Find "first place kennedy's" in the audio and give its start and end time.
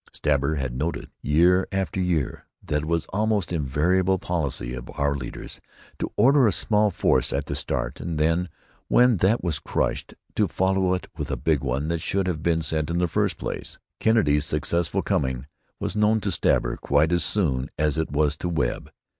13.07-14.45